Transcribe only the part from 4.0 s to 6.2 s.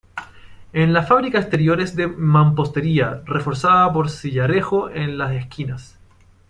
sillarejo en las esquinas.